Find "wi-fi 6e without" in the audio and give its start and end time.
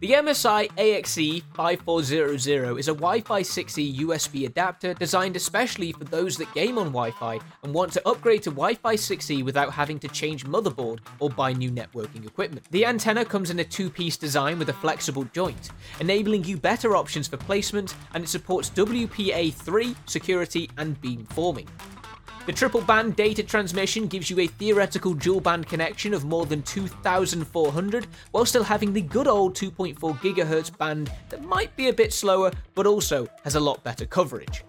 8.50-9.72